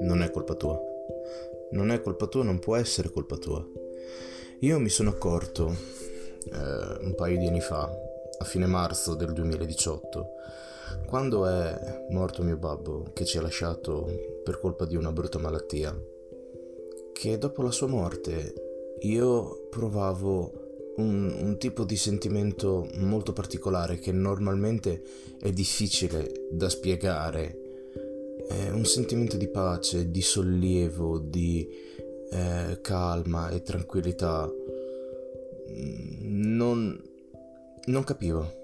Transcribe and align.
Non 0.00 0.22
è 0.22 0.30
colpa 0.30 0.54
tua. 0.54 0.80
Non 1.72 1.90
è 1.90 2.00
colpa 2.00 2.26
tua, 2.26 2.42
non 2.42 2.58
può 2.58 2.76
essere 2.76 3.10
colpa 3.10 3.36
tua. 3.36 3.62
Io 4.60 4.78
mi 4.78 4.88
sono 4.88 5.10
accorto 5.10 5.74
eh, 6.50 7.04
un 7.04 7.14
paio 7.16 7.38
di 7.38 7.46
anni 7.46 7.60
fa, 7.60 7.90
a 8.38 8.44
fine 8.44 8.66
marzo 8.66 9.14
del 9.14 9.32
2018, 9.32 10.26
quando 11.06 11.46
è 11.46 12.06
morto 12.10 12.42
mio 12.42 12.56
babbo, 12.56 13.10
che 13.12 13.24
ci 13.24 13.38
ha 13.38 13.42
lasciato 13.42 14.40
per 14.42 14.58
colpa 14.58 14.86
di 14.86 14.96
una 14.96 15.12
brutta 15.12 15.38
malattia, 15.38 15.94
che 17.12 17.38
dopo 17.38 17.62
la 17.62 17.70
sua 17.70 17.88
morte 17.88 18.54
io 19.00 19.66
provavo 19.68 20.61
un, 20.96 21.36
un, 21.40 21.58
tipo 21.58 21.84
di 21.84 21.96
sentimento 21.96 22.88
molto 22.96 23.32
particolare 23.32 23.98
che 23.98 24.12
normalmente 24.12 25.02
è 25.40 25.50
difficile 25.50 26.48
da 26.50 26.68
spiegare. 26.68 27.58
È 28.48 28.70
un 28.70 28.84
sentimento 28.84 29.36
di 29.36 29.48
pace, 29.48 30.10
di 30.10 30.20
sollievo, 30.20 31.18
di 31.18 31.66
eh, 32.30 32.78
calma 32.80 33.50
e 33.50 33.62
tranquillità. 33.62 34.50
Non, 36.20 37.02
non 37.86 38.04
capivo. 38.04 38.60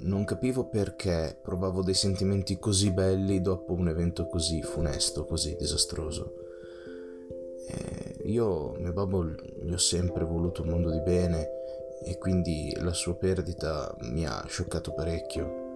Non 0.00 0.24
capivo 0.24 0.68
perché 0.68 1.38
provavo 1.42 1.82
dei 1.82 1.94
sentimenti 1.94 2.58
così 2.58 2.92
belli 2.92 3.40
dopo 3.40 3.72
un 3.72 3.88
evento 3.88 4.26
così 4.26 4.62
funesto, 4.62 5.24
così 5.24 5.56
disastroso. 5.58 6.47
Eh, 7.68 8.28
io, 8.30 8.74
mio 8.78 8.92
babbo, 8.92 9.24
gli 9.24 9.72
ho 9.72 9.78
sempre 9.78 10.24
voluto 10.24 10.62
un 10.62 10.68
mondo 10.68 10.90
di 10.90 11.00
bene 11.00 11.48
e 12.02 12.16
quindi 12.16 12.74
la 12.80 12.92
sua 12.92 13.14
perdita 13.14 13.94
mi 14.00 14.26
ha 14.26 14.44
scioccato 14.46 14.94
parecchio. 14.94 15.66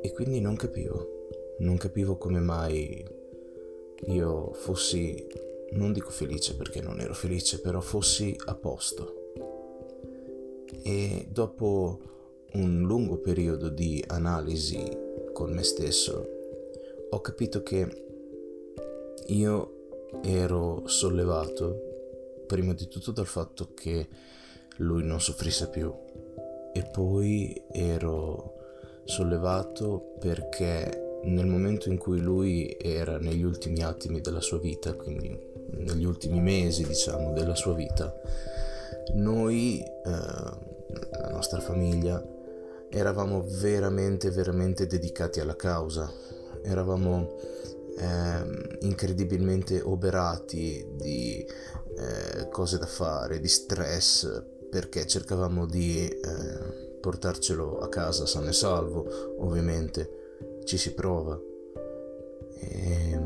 E 0.00 0.12
quindi 0.12 0.40
non 0.40 0.56
capivo, 0.56 1.28
non 1.58 1.76
capivo 1.76 2.16
come 2.16 2.40
mai 2.40 3.04
io 4.06 4.52
fossi, 4.52 5.26
non 5.72 5.92
dico 5.92 6.10
felice 6.10 6.56
perché 6.56 6.80
non 6.80 7.00
ero 7.00 7.14
felice, 7.14 7.60
però 7.60 7.80
fossi 7.80 8.36
a 8.46 8.54
posto. 8.54 9.30
E 10.82 11.26
dopo 11.30 12.00
un 12.54 12.80
lungo 12.82 13.18
periodo 13.18 13.68
di 13.68 14.02
analisi 14.08 14.84
con 15.32 15.52
me 15.52 15.62
stesso, 15.62 16.28
ho 17.10 17.20
capito 17.20 17.62
che 17.62 18.04
io 19.26 19.81
ero 20.22 20.82
sollevato 20.86 22.44
prima 22.46 22.74
di 22.74 22.88
tutto 22.88 23.12
dal 23.12 23.26
fatto 23.26 23.72
che 23.74 24.08
lui 24.76 25.04
non 25.04 25.20
soffrisse 25.20 25.68
più. 25.68 25.92
E 26.74 26.82
poi 26.90 27.62
ero 27.70 28.54
sollevato 29.04 30.14
perché 30.18 31.20
nel 31.24 31.46
momento 31.46 31.88
in 31.88 31.98
cui 31.98 32.20
lui 32.20 32.76
era 32.80 33.18
negli 33.18 33.42
ultimi 33.42 33.82
attimi 33.82 34.20
della 34.20 34.40
sua 34.40 34.58
vita, 34.58 34.94
quindi 34.94 35.38
negli 35.70 36.04
ultimi 36.04 36.40
mesi 36.40 36.86
diciamo 36.86 37.32
della 37.32 37.54
sua 37.54 37.74
vita, 37.74 38.14
noi, 39.14 39.80
eh, 39.82 40.10
la 40.10 41.30
nostra 41.30 41.60
famiglia, 41.60 42.22
eravamo 42.88 43.44
veramente, 43.46 44.30
veramente 44.30 44.86
dedicati 44.86 45.40
alla 45.40 45.56
causa, 45.56 46.10
eravamo 46.62 47.36
eh, 47.96 48.78
incredibilmente 48.80 49.80
oberati 49.80 50.86
di 50.92 51.46
eh, 51.96 52.48
cose 52.48 52.78
da 52.78 52.86
fare, 52.86 53.40
di 53.40 53.48
stress, 53.48 54.42
perché 54.70 55.06
cercavamo 55.06 55.66
di 55.66 56.08
eh, 56.08 56.98
portarcelo 57.00 57.80
a 57.80 57.88
casa 57.88 58.26
sano 58.26 58.48
e 58.48 58.52
salvo, 58.52 59.36
ovviamente 59.38 60.60
ci 60.64 60.78
si 60.78 60.94
prova. 60.94 61.38
E 62.58 63.20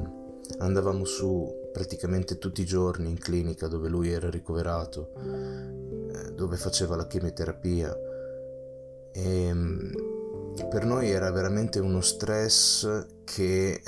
andavamo 0.58 1.04
su 1.04 1.68
praticamente 1.72 2.38
tutti 2.38 2.62
i 2.62 2.66
giorni 2.66 3.10
in 3.10 3.18
clinica 3.18 3.66
dove 3.66 3.88
lui 3.88 4.10
era 4.10 4.30
ricoverato, 4.30 5.12
eh, 5.18 6.32
dove 6.32 6.56
faceva 6.56 6.96
la 6.96 7.06
chemioterapia. 7.06 7.96
E 9.12 9.54
per 10.68 10.84
noi 10.84 11.10
era 11.10 11.30
veramente 11.30 11.78
uno 11.78 12.00
stress 12.00 13.06
che 13.24 13.80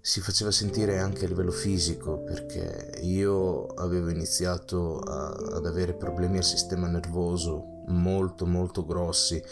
si 0.00 0.20
faceva 0.20 0.50
sentire 0.50 0.98
anche 0.98 1.24
a 1.24 1.28
livello 1.28 1.50
fisico 1.50 2.22
perché 2.22 3.00
io 3.02 3.66
avevo 3.66 4.08
iniziato 4.08 5.00
a, 5.00 5.28
ad 5.28 5.66
avere 5.66 5.94
problemi 5.94 6.38
al 6.38 6.44
sistema 6.44 6.86
nervoso 6.86 7.82
molto 7.88 8.46
molto 8.46 8.84
grossi. 8.84 9.42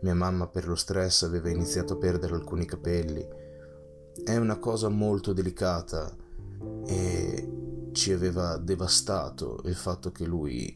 Mia 0.00 0.14
mamma 0.14 0.46
per 0.46 0.66
lo 0.66 0.74
stress 0.74 1.22
aveva 1.22 1.48
iniziato 1.48 1.94
a 1.94 1.96
perdere 1.96 2.34
alcuni 2.34 2.66
capelli. 2.66 3.26
È 4.22 4.36
una 4.36 4.58
cosa 4.58 4.88
molto 4.88 5.32
delicata 5.32 6.14
e 6.86 7.90
ci 7.92 8.12
aveva 8.12 8.56
devastato 8.56 9.60
il 9.64 9.74
fatto 9.74 10.12
che 10.12 10.24
lui 10.24 10.72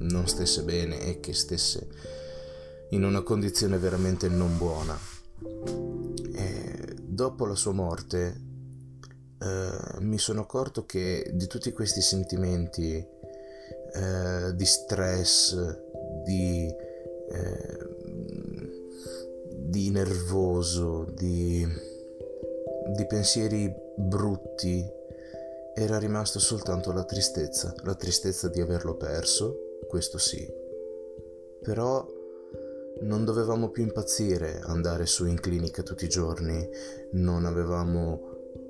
non 0.00 0.26
stesse 0.26 0.62
bene 0.62 1.00
e 1.00 1.20
che 1.20 1.34
stesse 1.34 1.88
in 2.90 3.04
una 3.04 3.22
condizione 3.22 3.78
veramente 3.78 4.28
non 4.28 4.56
buona 4.56 5.17
dopo 7.18 7.46
la 7.46 7.56
sua 7.56 7.72
morte 7.72 8.40
eh, 9.40 10.00
mi 10.02 10.18
sono 10.18 10.42
accorto 10.42 10.86
che 10.86 11.28
di 11.34 11.48
tutti 11.48 11.72
questi 11.72 12.00
sentimenti 12.00 12.94
eh, 12.94 14.54
di 14.54 14.64
stress, 14.64 15.56
di, 16.22 16.72
eh, 17.30 17.78
di 19.50 19.90
nervoso, 19.90 21.12
di, 21.12 21.66
di 22.94 23.06
pensieri 23.06 23.74
brutti, 23.96 24.88
era 25.74 25.98
rimasta 25.98 26.38
soltanto 26.38 26.92
la 26.92 27.02
tristezza, 27.02 27.74
la 27.82 27.96
tristezza 27.96 28.46
di 28.46 28.60
averlo 28.60 28.94
perso, 28.94 29.80
questo 29.88 30.18
sì. 30.18 30.48
Però 31.62 32.06
non 33.02 33.24
dovevamo 33.24 33.70
più 33.70 33.82
impazzire, 33.82 34.60
andare 34.64 35.06
su 35.06 35.26
in 35.26 35.40
clinica 35.40 35.82
tutti 35.82 36.04
i 36.04 36.08
giorni, 36.08 36.68
non 37.12 37.44
avevamo 37.44 38.20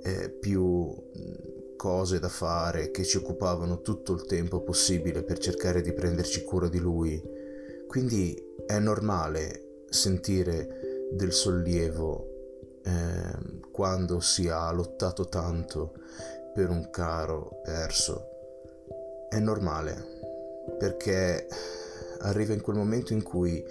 eh, 0.03 0.31
più 0.31 0.95
cose 1.77 2.19
da 2.19 2.29
fare 2.29 2.91
che 2.91 3.05
ci 3.05 3.19
occupavano 3.19 3.81
tutto 3.83 4.13
il 4.13 4.27
tempo 4.27 4.63
possibile 4.63 5.23
per 5.23 5.39
cercare 5.39 5.81
di 5.81 5.93
prenderci 5.93 6.43
cura 6.43 6.69
di 6.69 6.79
lui. 6.79 7.23
Quindi 7.87 8.37
è 8.67 8.79
normale 8.79 9.85
sentire 9.89 11.07
del 11.13 11.33
sollievo 11.33 12.81
eh, 12.85 13.61
quando 13.71 14.21
si 14.21 14.49
ha 14.49 14.71
lottato 14.73 15.29
tanto 15.29 15.95
per 16.53 16.69
un 16.69 16.91
caro 16.91 17.61
perso. 17.63 18.27
È 19.29 19.39
normale 19.39 20.17
perché 20.79 21.47
arriva 22.21 22.53
in 22.53 22.61
quel 22.61 22.77
momento 22.77 23.13
in 23.13 23.23
cui 23.23 23.65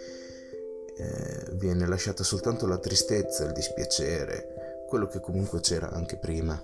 eh, 0.97 1.51
viene 1.53 1.87
lasciata 1.87 2.23
soltanto 2.23 2.65
la 2.65 2.77
tristezza, 2.77 3.45
il 3.45 3.51
dispiacere, 3.51 4.83
quello 4.87 5.07
che 5.07 5.19
comunque 5.19 5.59
c'era 5.59 5.91
anche 5.91 6.17
prima. 6.17 6.61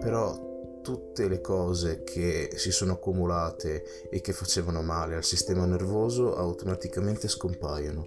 Però 0.00 0.54
tutte 0.82 1.26
le 1.26 1.40
cose 1.40 2.04
che 2.04 2.50
si 2.54 2.70
sono 2.70 2.92
accumulate 2.92 4.08
e 4.08 4.20
che 4.20 4.32
facevano 4.32 4.82
male 4.82 5.16
al 5.16 5.24
sistema 5.24 5.64
nervoso 5.64 6.36
automaticamente 6.36 7.26
scompaiono 7.26 8.06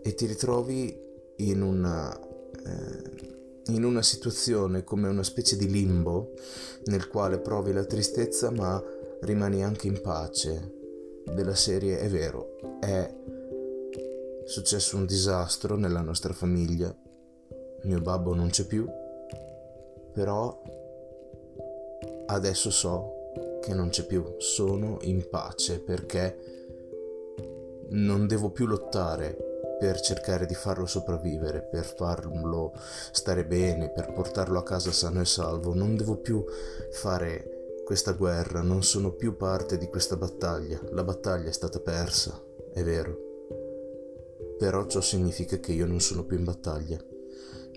e 0.00 0.14
ti 0.14 0.26
ritrovi 0.26 0.96
in 1.38 1.60
una, 1.60 2.16
eh, 2.16 3.72
in 3.72 3.82
una 3.82 4.02
situazione 4.02 4.84
come 4.84 5.08
una 5.08 5.24
specie 5.24 5.56
di 5.56 5.68
limbo 5.68 6.34
nel 6.84 7.08
quale 7.08 7.40
provi 7.40 7.72
la 7.72 7.84
tristezza 7.84 8.52
ma 8.52 8.80
rimani 9.22 9.64
anche 9.64 9.88
in 9.88 10.00
pace 10.00 10.76
della 11.24 11.56
serie 11.56 11.98
è 11.98 12.08
vero, 12.08 12.78
è 12.80 13.12
successo 14.48 14.96
un 14.96 15.04
disastro 15.04 15.76
nella 15.76 16.00
nostra 16.00 16.32
famiglia. 16.32 16.94
Mio 17.82 18.00
babbo 18.00 18.34
non 18.34 18.48
c'è 18.48 18.64
più, 18.64 18.88
però 20.10 20.62
adesso 22.26 22.70
so 22.70 23.30
che 23.60 23.74
non 23.74 23.90
c'è 23.90 24.06
più, 24.06 24.36
sono 24.38 24.96
in 25.02 25.28
pace 25.28 25.80
perché 25.80 26.64
non 27.90 28.26
devo 28.26 28.50
più 28.50 28.64
lottare 28.64 29.36
per 29.78 30.00
cercare 30.00 30.46
di 30.46 30.54
farlo 30.54 30.86
sopravvivere, 30.86 31.60
per 31.62 31.84
farlo 31.84 32.72
stare 33.12 33.44
bene, 33.44 33.90
per 33.90 34.14
portarlo 34.14 34.58
a 34.58 34.64
casa 34.64 34.92
sano 34.92 35.20
e 35.20 35.26
salvo, 35.26 35.74
non 35.74 35.94
devo 35.94 36.16
più 36.16 36.42
fare 36.92 37.82
questa 37.84 38.12
guerra, 38.12 38.62
non 38.62 38.82
sono 38.82 39.12
più 39.12 39.36
parte 39.36 39.76
di 39.76 39.88
questa 39.88 40.16
battaglia, 40.16 40.80
la 40.90 41.04
battaglia 41.04 41.50
è 41.50 41.52
stata 41.52 41.80
persa, 41.80 42.42
è 42.72 42.82
vero 42.82 43.27
però 44.58 44.86
ciò 44.86 45.00
significa 45.00 45.58
che 45.58 45.72
io 45.72 45.86
non 45.86 46.00
sono 46.00 46.24
più 46.24 46.36
in 46.36 46.44
battaglia. 46.44 46.98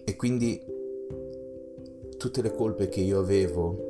E 0.04 0.16
quindi 0.16 0.60
tutte 2.18 2.42
le 2.42 2.54
colpe 2.54 2.89
che 2.89 3.01
io 3.01 3.19
avevo 3.19 3.89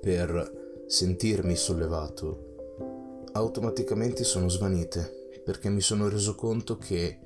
per 0.00 0.84
sentirmi 0.86 1.54
sollevato 1.54 2.54
automaticamente 3.32 4.24
sono 4.24 4.48
svanite 4.48 5.24
perché 5.44 5.68
mi 5.68 5.80
sono 5.80 6.08
reso 6.08 6.34
conto 6.34 6.76
che 6.76 7.18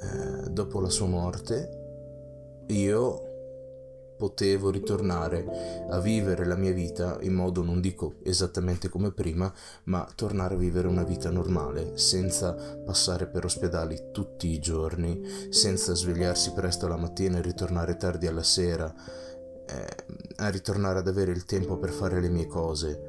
eh, 0.00 0.50
dopo 0.50 0.80
la 0.80 0.90
sua 0.90 1.06
morte, 1.06 2.64
io 2.66 3.29
potevo 4.20 4.70
ritornare 4.70 5.86
a 5.88 5.98
vivere 5.98 6.44
la 6.44 6.54
mia 6.54 6.72
vita 6.72 7.16
in 7.22 7.32
modo, 7.32 7.62
non 7.62 7.80
dico 7.80 8.16
esattamente 8.22 8.90
come 8.90 9.12
prima, 9.12 9.50
ma 9.84 10.06
tornare 10.14 10.56
a 10.56 10.58
vivere 10.58 10.88
una 10.88 11.04
vita 11.04 11.30
normale, 11.30 11.96
senza 11.96 12.52
passare 12.52 13.28
per 13.28 13.46
ospedali 13.46 14.10
tutti 14.12 14.48
i 14.48 14.58
giorni, 14.58 15.22
senza 15.48 15.94
svegliarsi 15.94 16.52
presto 16.52 16.86
la 16.86 16.98
mattina 16.98 17.38
e 17.38 17.42
ritornare 17.42 17.96
tardi 17.96 18.26
alla 18.26 18.42
sera, 18.42 18.92
eh, 19.66 19.96
a 20.36 20.48
ritornare 20.50 20.98
ad 20.98 21.08
avere 21.08 21.32
il 21.32 21.46
tempo 21.46 21.78
per 21.78 21.90
fare 21.90 22.20
le 22.20 22.28
mie 22.28 22.46
cose. 22.46 23.08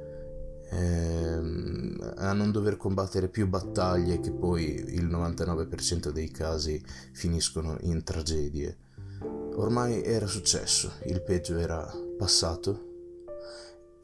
Ehm, 0.70 2.14
a 2.16 2.32
non 2.32 2.52
dover 2.52 2.78
combattere 2.78 3.28
più 3.28 3.50
battaglie 3.50 4.22
che 4.22 4.32
poi 4.32 4.64
il 4.94 5.08
99% 5.08 6.10
dei 6.10 6.32
casi 6.32 6.82
finiscono 7.12 7.76
in 7.82 8.02
tragedie. 8.04 8.78
Ormai 9.24 10.04
era 10.04 10.28
successo, 10.28 10.94
il 11.04 11.22
peggio 11.22 11.58
era 11.58 11.92
passato 12.18 12.90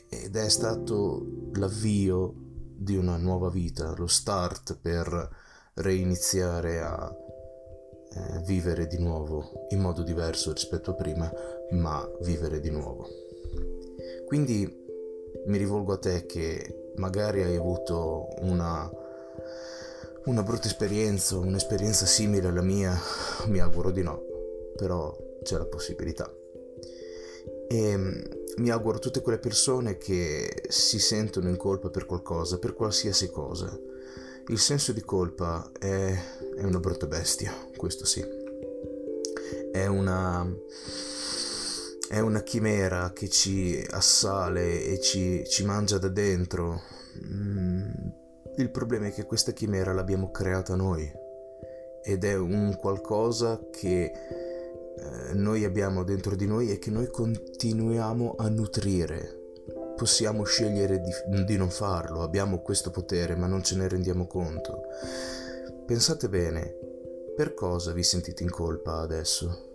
ed 0.10 0.36
è 0.36 0.50
stato 0.50 1.26
l'avvio 1.54 2.34
di 2.76 2.96
una 2.96 3.18
nuova 3.18 3.50
vita, 3.50 3.94
lo 3.98 4.08
start 4.08 4.78
per 4.80 5.30
reiniziare 5.76 6.82
a 6.82 7.16
eh, 8.10 8.42
vivere 8.46 8.88
di 8.88 9.00
nuovo 9.00 9.68
in 9.70 9.80
modo 9.80 10.04
diverso 10.04 10.54
rispetto 10.54 10.92
a 10.92 10.96
prima, 10.96 11.32
ma 11.72 12.08
vivere 12.22 12.60
di 12.60 12.70
nuovo. 12.70 13.08
Quindi 14.26 14.86
mi 15.48 15.58
rivolgo 15.58 15.94
a 15.94 15.98
te 15.98 16.26
che 16.26 16.92
magari 16.98 17.44
hai 17.44 17.56
avuto 17.56 18.28
una, 18.42 18.90
una 20.26 20.44
brutta 20.44 20.68
esperienza, 20.68 21.38
un'esperienza 21.38 22.06
simile 22.06 22.48
alla 22.48 22.62
mia, 22.62 22.98
mi 23.48 23.60
auguro 23.60 23.92
di 23.92 24.04
no, 24.04 24.27
però 24.78 25.14
c'è 25.44 25.58
la 25.58 25.66
possibilità. 25.66 26.32
E 27.68 27.98
mm, 27.98 28.22
mi 28.58 28.70
auguro 28.70 29.00
tutte 29.00 29.22
quelle 29.22 29.40
persone 29.40 29.98
che 29.98 30.64
si 30.70 31.00
sentono 31.00 31.50
in 31.50 31.58
colpa 31.58 31.90
per 31.90 32.06
qualcosa, 32.06 32.60
per 32.60 32.74
qualsiasi 32.74 33.30
cosa. 33.30 33.78
Il 34.48 34.60
senso 34.60 34.94
di 34.94 35.02
colpa 35.02 35.70
è, 35.78 36.16
è 36.56 36.64
una 36.64 36.80
brutta 36.80 37.08
bestia, 37.08 37.54
questo 37.76 38.06
sì. 38.06 38.24
È 39.72 39.86
una, 39.86 40.50
è 42.08 42.20
una 42.20 42.42
chimera 42.42 43.12
che 43.12 43.28
ci 43.28 43.86
assale 43.90 44.86
e 44.86 45.02
ci, 45.02 45.44
ci 45.46 45.66
mangia 45.66 45.98
da 45.98 46.08
dentro. 46.08 46.82
Mm, 47.26 47.92
il 48.58 48.72
problema 48.72 49.08
è 49.08 49.12
che 49.12 49.26
questa 49.26 49.52
chimera 49.52 49.92
l'abbiamo 49.92 50.32
creata 50.32 50.76
noi 50.76 51.26
ed 52.02 52.24
è 52.24 52.36
un 52.36 52.76
qualcosa 52.78 53.60
che 53.70 54.12
eh, 54.98 55.34
noi 55.34 55.64
abbiamo 55.64 56.04
dentro 56.04 56.36
di 56.36 56.48
noi 56.48 56.72
e 56.72 56.80
che 56.80 56.90
noi 56.90 57.08
continuiamo 57.08 58.36
a 58.38 58.50
nutrire. 58.50 59.36
Possiamo 59.96 60.44
scegliere 60.44 61.00
di, 61.00 61.44
di 61.44 61.58
non 61.58 61.70
farlo, 61.70 62.22
abbiamo 62.22 62.62
questo 62.62 62.92
potere, 62.92 63.36
ma 63.36 63.48
non 63.48 63.64
ce 63.64 63.76
ne 63.76 63.88
rendiamo 63.88 64.28
conto. 64.28 64.84
Pensate 65.86 66.30
bene, 66.30 66.76
per 67.36 67.54
cosa 67.54 67.94
vi 67.94 68.04
sentite 68.04 68.44
in 68.44 68.50
colpa 68.50 69.00
adesso? 69.00 69.66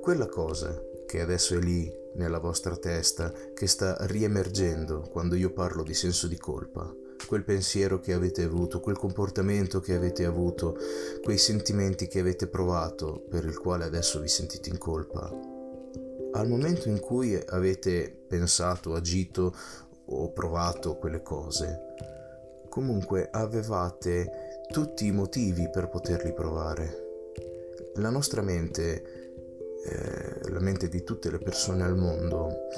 Quella 0.00 0.26
cosa 0.26 0.80
che 1.06 1.20
adesso 1.20 1.54
è 1.54 1.58
lì 1.58 1.90
nella 2.14 2.38
vostra 2.38 2.76
testa, 2.76 3.32
che 3.54 3.66
sta 3.66 3.96
riemergendo 4.00 5.08
quando 5.10 5.34
io 5.34 5.52
parlo 5.52 5.82
di 5.82 5.94
senso 5.94 6.26
di 6.26 6.36
colpa, 6.36 6.94
quel 7.26 7.44
pensiero 7.44 7.98
che 7.98 8.12
avete 8.12 8.42
avuto, 8.42 8.80
quel 8.80 8.96
comportamento 8.96 9.80
che 9.80 9.94
avete 9.94 10.24
avuto, 10.24 10.76
quei 11.22 11.38
sentimenti 11.38 12.06
che 12.06 12.20
avete 12.20 12.46
provato 12.46 13.24
per 13.28 13.44
il 13.44 13.58
quale 13.58 13.84
adesso 13.84 14.20
vi 14.20 14.28
sentite 14.28 14.68
in 14.68 14.78
colpa. 14.78 15.30
Al 16.32 16.48
momento 16.48 16.88
in 16.88 17.00
cui 17.00 17.38
avete 17.48 18.14
pensato, 18.26 18.94
agito 18.94 19.54
o 20.06 20.32
provato 20.32 20.96
quelle 20.96 21.22
cose, 21.22 21.94
comunque 22.68 23.28
avevate 23.30 24.64
tutti 24.70 25.06
i 25.06 25.12
motivi 25.12 25.68
per 25.70 25.88
poterli 25.88 26.32
provare. 26.32 27.10
La 27.96 28.08
nostra 28.08 28.40
mente 28.40 29.22
eh, 29.84 30.48
la 30.50 30.60
mente 30.60 30.88
di 30.88 31.02
tutte 31.02 31.30
le 31.30 31.38
persone 31.38 31.82
al 31.82 31.96
mondo 31.96 32.68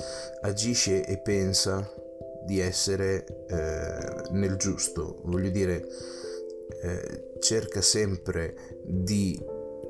agisce 0.41 1.05
e 1.05 1.19
pensa 1.19 1.87
di 2.45 2.61
essere 2.61 3.25
eh, 3.49 4.33
nel 4.33 4.57
giusto, 4.57 5.21
voglio 5.25 5.51
dire, 5.51 5.87
eh, 6.83 7.31
cerca 7.41 7.81
sempre 7.81 8.81
di 8.85 9.41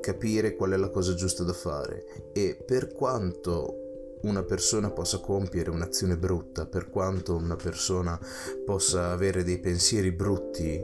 capire 0.01 0.53
qual 0.53 0.71
è 0.71 0.77
la 0.77 0.89
cosa 0.89 1.15
giusta 1.15 1.43
da 1.43 1.53
fare 1.53 2.05
e 2.31 2.55
per 2.63 2.93
quanto 2.93 4.19
una 4.21 4.43
persona 4.43 4.91
possa 4.91 5.19
compiere 5.19 5.69
un'azione 5.69 6.17
brutta, 6.17 6.65
per 6.65 6.89
quanto 6.89 7.35
una 7.35 7.55
persona 7.55 8.19
possa 8.65 9.11
avere 9.11 9.43
dei 9.43 9.59
pensieri 9.59 10.11
brutti, 10.11 10.81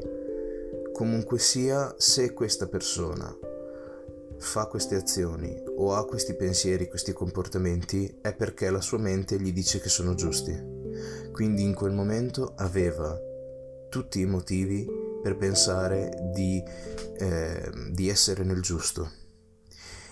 comunque 0.92 1.40
sia, 1.40 1.94
se 1.98 2.34
questa 2.34 2.68
persona 2.68 3.36
fa 4.38 4.66
queste 4.66 4.96
azioni 4.96 5.64
o 5.78 5.94
ha 5.94 6.06
questi 6.06 6.36
pensieri, 6.36 6.88
questi 6.88 7.14
comportamenti, 7.14 8.18
è 8.22 8.36
perché 8.36 8.70
la 8.70 8.82
sua 8.82 8.98
mente 8.98 9.40
gli 9.40 9.54
dice 9.54 9.80
che 9.80 9.90
sono 9.90 10.14
giusti. 10.14 10.81
Quindi 11.42 11.64
in 11.64 11.74
quel 11.74 11.92
momento 11.92 12.54
aveva 12.58 13.20
tutti 13.90 14.20
i 14.20 14.28
motivi 14.28 14.88
per 15.24 15.38
pensare 15.38 16.30
di, 16.32 16.64
eh, 17.18 17.72
di 17.90 18.10
essere 18.10 18.44
nel 18.44 18.62
giusto. 18.62 19.10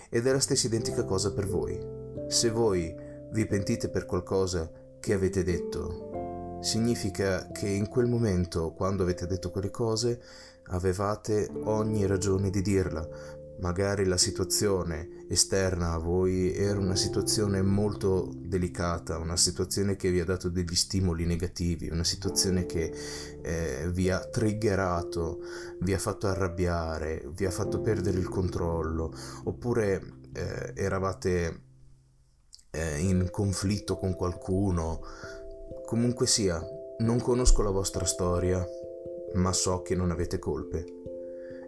Ed 0.08 0.26
è 0.26 0.32
la 0.32 0.40
stessa 0.40 0.66
identica 0.66 1.04
cosa 1.04 1.32
per 1.32 1.46
voi. 1.46 1.78
Se 2.26 2.50
voi 2.50 2.92
vi 3.30 3.46
pentite 3.46 3.90
per 3.90 4.06
qualcosa 4.06 4.68
che 4.98 5.12
avete 5.12 5.44
detto, 5.44 6.58
significa 6.62 7.46
che 7.52 7.68
in 7.68 7.86
quel 7.86 8.06
momento, 8.06 8.72
quando 8.72 9.04
avete 9.04 9.28
detto 9.28 9.52
quelle 9.52 9.70
cose, 9.70 10.20
avevate 10.70 11.48
ogni 11.62 12.06
ragione 12.06 12.50
di 12.50 12.60
dirla, 12.60 13.08
magari 13.60 14.04
la 14.04 14.16
situazione 14.16 15.24
esterna 15.28 15.92
a 15.92 15.98
voi 15.98 16.52
era 16.54 16.78
una 16.78 16.96
situazione 16.96 17.62
molto 17.62 18.30
delicata, 18.34 19.18
una 19.18 19.36
situazione 19.36 19.96
che 19.96 20.10
vi 20.10 20.20
ha 20.20 20.24
dato 20.24 20.48
degli 20.48 20.74
stimoli 20.74 21.24
negativi, 21.24 21.88
una 21.88 22.04
situazione 22.04 22.66
che 22.66 22.92
eh, 23.42 23.88
vi 23.92 24.10
ha 24.10 24.18
triggerato, 24.18 25.40
vi 25.80 25.94
ha 25.94 25.98
fatto 25.98 26.26
arrabbiare, 26.26 27.28
vi 27.32 27.44
ha 27.44 27.50
fatto 27.50 27.80
perdere 27.80 28.18
il 28.18 28.28
controllo, 28.28 29.12
oppure 29.44 30.02
eh, 30.32 30.72
eravate 30.74 31.62
eh, 32.70 32.98
in 32.98 33.28
conflitto 33.30 33.96
con 33.96 34.14
qualcuno. 34.14 35.00
Comunque 35.86 36.26
sia, 36.26 36.60
non 36.98 37.20
conosco 37.20 37.62
la 37.62 37.70
vostra 37.70 38.04
storia, 38.04 38.64
ma 39.34 39.52
so 39.52 39.82
che 39.82 39.94
non 39.94 40.10
avete 40.10 40.38
colpe 40.38 40.99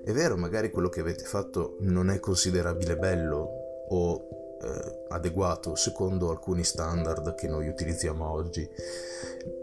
è 0.04 0.12
vero, 0.12 0.36
magari 0.36 0.70
quello 0.70 0.88
che 0.88 1.00
avete 1.00 1.24
fatto 1.24 1.76
non 1.80 2.10
è 2.10 2.18
considerabile 2.18 2.96
bello 2.96 3.86
o 3.88 4.28
eh, 4.60 5.04
adeguato 5.08 5.74
secondo 5.76 6.30
alcuni 6.30 6.64
standard 6.64 7.34
che 7.34 7.46
noi 7.46 7.68
utilizziamo 7.68 8.28
oggi 8.28 8.68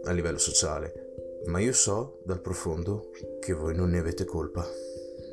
a 0.04 0.12
livello 0.12 0.38
sociale, 0.38 1.42
ma 1.46 1.60
io 1.60 1.74
so 1.74 2.22
dal 2.24 2.42
profondo 2.42 3.12
che 3.40 3.54
voi 3.54 3.76
non 3.76 3.90
ne 3.90 4.00
avete 4.00 4.26
colpa. 4.26 4.66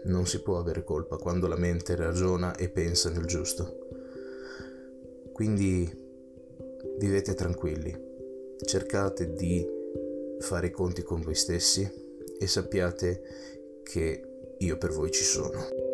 Non 0.05 0.27
si 0.27 0.41
può 0.41 0.59
avere 0.59 0.85
colpa 0.85 1.17
quando 1.17 1.49
la 1.49 1.57
mente 1.57 1.97
ragiona 1.97 2.55
e 2.57 2.69
pensa 2.69 3.11
nel 3.11 3.25
giusto. 3.25 3.87
Quindi 5.33 6.05
vivete 6.99 7.35
tranquilli, 7.35 7.95
cercate 8.65 9.33
di 9.33 9.67
fare 10.39 10.69
i 10.69 10.71
conti 10.71 11.03
con 11.03 11.21
voi 11.23 11.35
stessi 11.35 11.89
e 12.39 12.47
sappiate 12.47 13.23
che 13.83 14.36
io 14.59 14.77
per 14.79 14.91
voi 14.91 15.11
ci 15.11 15.23
sono. 15.23 15.86